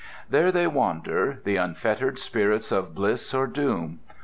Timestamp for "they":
0.51-0.65